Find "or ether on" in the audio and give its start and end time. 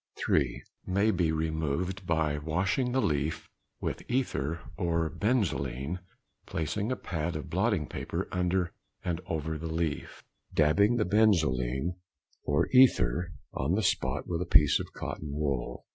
12.43-13.75